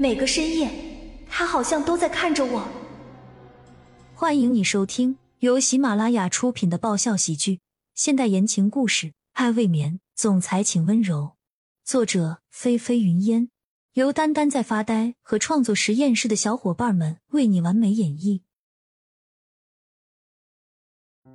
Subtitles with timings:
[0.00, 0.70] 每个深夜，
[1.28, 2.66] 他好像都在看着我。
[4.14, 7.60] 欢迎你收听由喜马拉雅出品的爆笑喜剧、
[7.94, 11.32] 现代言情故事《爱未眠》，总裁请温柔。
[11.84, 13.50] 作者：菲菲云烟，
[13.92, 18.40] 由丹丹在发呆和创作实验室的小伙伴们为你完美演绎。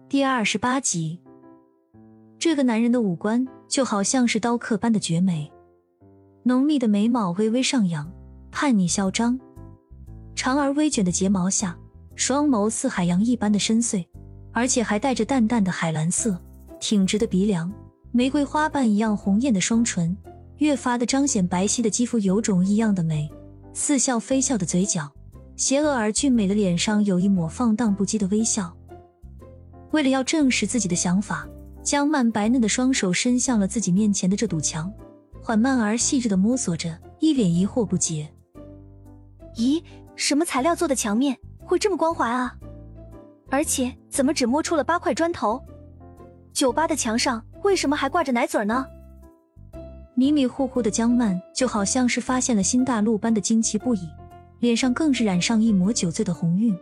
[0.10, 1.22] 第二十八集，
[2.40, 5.54] 这个男人的五官就好像是刀刻般的绝美，
[6.42, 8.12] 浓密的眉毛微微上扬，
[8.58, 9.38] 叛逆嚣张，
[10.34, 11.78] 长而微卷的睫毛下，
[12.16, 14.06] 双眸似海洋一般的深邃，
[14.54, 16.42] 而且还带着淡淡的海蓝色，
[16.80, 17.70] 挺直的鼻梁，
[18.14, 20.16] 玫瑰花瓣一样红艳的双唇，
[20.60, 23.30] 越发的彰显白皙的肌肤有种异样的美，
[23.74, 25.12] 似笑非笑的嘴角，
[25.58, 28.74] 邪恶而俊美的脸上有一抹放荡不羁的微笑。
[29.92, 31.46] 为了要证实自己的想法，
[31.84, 34.90] 江曼白嫩的双手伸向了自己面前的这堵墙，
[35.44, 38.30] 缓慢而细致的摸索着，一脸疑惑不解。
[39.56, 39.84] 咦，
[40.16, 42.56] 什么材料做的墙面会这么光滑啊？
[43.50, 45.62] 而且怎么只摸出了八块砖头？
[46.54, 48.86] 酒吧的墙上为什么还挂着奶嘴呢？
[50.16, 54.08] 迷迷糊糊的江曼就好像是发现了新大陆般的惊奇不已，
[54.60, 56.74] 脸上更是染上一抹酒醉的红晕。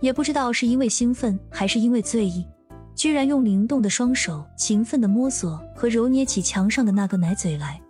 [0.00, 2.46] 也不知道是因为兴奋还是因为醉意，
[2.94, 7.80] 居然用灵动的双手勤奋的摸索和揉捏起墙上的那个奶嘴来。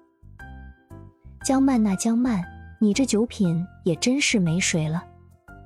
[1.45, 2.41] 江曼呐，江曼，
[2.78, 5.05] 你这酒品也真是没水了。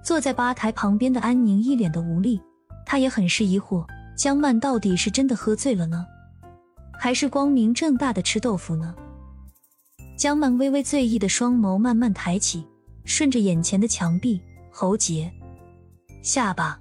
[0.02, 2.40] 坐在吧台旁边的安宁一脸的无力，
[2.86, 3.84] 她也很是疑惑，
[4.16, 6.06] 江曼到底是真的喝醉了呢，
[6.98, 8.94] 还是光明正大的吃豆腐呢？
[10.16, 12.66] 江曼微微醉意的双眸慢慢抬起，
[13.04, 15.30] 顺着眼前的墙壁、喉结。
[16.22, 16.80] 下巴，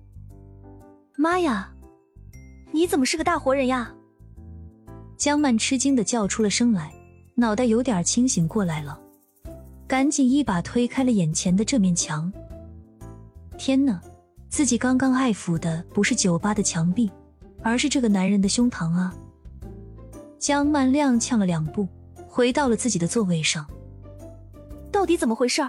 [1.17, 1.71] 妈呀！
[2.71, 3.93] 你怎么是个大活人呀？
[5.17, 6.93] 江曼吃惊的叫出了声来，
[7.35, 8.99] 脑袋有点清醒过来了，
[9.87, 12.31] 赶紧一把推开了眼前的这面墙。
[13.57, 14.01] 天哪，
[14.49, 17.09] 自己刚刚爱抚的不是酒吧的墙壁，
[17.63, 19.15] 而是这个男人的胸膛啊！
[20.37, 21.87] 江曼踉跄了两步，
[22.27, 23.65] 回到了自己的座位上。
[24.91, 25.61] 到底怎么回事？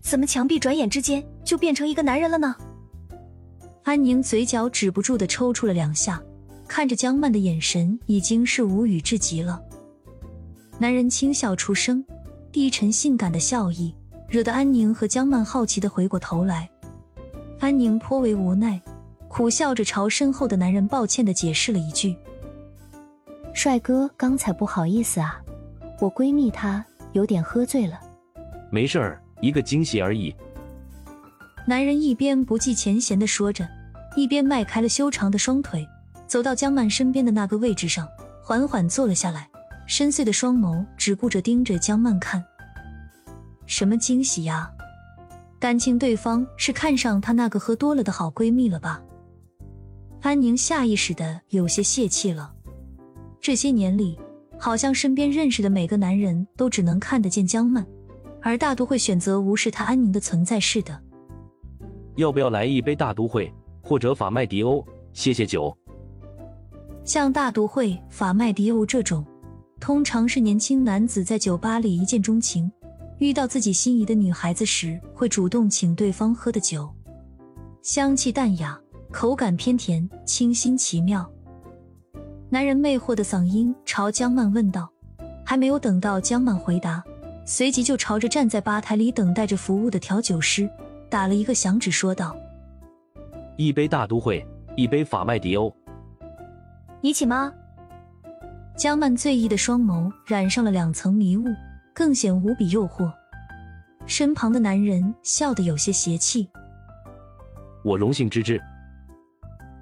[0.00, 2.54] 怎么墙壁转眼之间就变成一个男人了呢？
[3.82, 6.22] 安宁嘴角止不住的抽搐了两下，
[6.68, 9.60] 看着江曼的眼神已经是无语至极了。
[10.78, 12.04] 男人轻笑出声，
[12.50, 13.94] 低沉性感的笑意，
[14.28, 16.68] 惹得安宁和江曼好奇的回过头来。
[17.60, 18.80] 安宁颇为无奈，
[19.28, 22.16] 苦笑着朝身后的男人抱歉的解释了一句
[23.52, 25.40] ：“帅哥，刚才不好意思啊，
[26.00, 28.00] 我闺蜜她有点喝醉了。”
[28.70, 30.34] 没事儿，一个惊喜而已。
[31.66, 33.68] 男人一边不计前嫌的说着。
[34.16, 35.86] 一边迈开了修长的双腿，
[36.26, 38.08] 走到江曼身边的那个位置上，
[38.42, 39.48] 缓缓坐了下来，
[39.88, 42.44] 深邃的双眸只顾着盯着江曼看。
[43.64, 44.70] 什么惊喜呀？
[45.58, 49.02] 感情对方是看上她那个喝多了的好闺蜜了吧？
[50.20, 52.52] 安宁下意识的有些泄气了。
[53.40, 54.18] 这些年里，
[54.58, 57.86] 好像身边认识的每个男人都只能看得见江曼，
[58.42, 61.00] 而大都会选择无视她安宁的存在似的。
[62.16, 63.50] 要不要来一杯大都会？
[63.80, 64.84] 或者法麦迪欧，
[65.14, 65.74] 谢谢酒。
[67.04, 69.24] 像大都会、法麦迪欧这种，
[69.80, 72.70] 通常是年轻男子在酒吧里一见钟情，
[73.18, 76.88] 遇到自己心仪的女孩子时，会主动请对方喝的酒。
[77.80, 78.78] 香气淡雅，
[79.10, 81.28] 口感偏甜，清新奇妙。
[82.50, 84.90] 男人魅惑的嗓音朝江曼问道，
[85.44, 87.02] 还没有等到江曼回答，
[87.46, 90.68] 随即就朝着站在吧台里等待着服务的调酒师
[91.08, 92.36] 打了一个响指，说道。
[93.56, 94.46] 一杯大都会，
[94.76, 95.72] 一杯法麦迪欧。
[97.00, 97.52] 你请吗？
[98.78, 101.46] 江曼醉意的双眸染上了两层迷雾，
[101.92, 103.12] 更显无比诱惑。
[104.06, 106.48] 身旁的男人笑得有些邪气。
[107.82, 108.62] 我荣幸之至。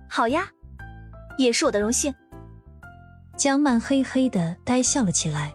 [0.09, 0.49] 好呀，
[1.37, 2.13] 也是我的荣幸。
[3.37, 5.53] 江曼嘿嘿的呆笑了起来，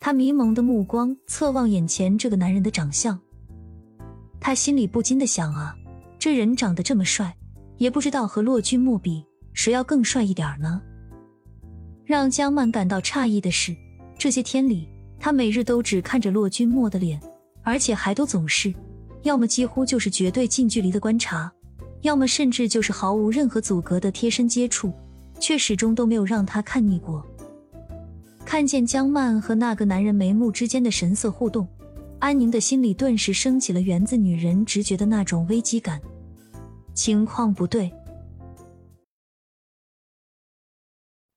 [0.00, 3.16] 她迷蒙的目光侧望眼前这个男人的长相，
[4.40, 5.76] 她心里不禁的想啊。
[6.18, 7.32] 这人长得这么帅，
[7.76, 10.82] 也不知道和洛君莫比，谁要更帅一点呢？
[12.10, 13.72] 让江曼感到诧异的是，
[14.18, 17.20] 这些天里，他每日都只看着骆君莫的脸，
[17.62, 18.74] 而且还都总是，
[19.22, 21.52] 要么几乎就是绝对近距离的观察，
[22.00, 24.92] 要么甚至就是毫无任何阻隔的贴身接触，
[25.38, 27.24] 却始终都没有让他看腻过。
[28.44, 31.64] 看见江曼和那个男人眉目之间的神色互动。
[32.18, 36.00] 安宁的心里顿时升起了源自女人直觉的那种危机感，
[36.92, 37.88] 情况不对。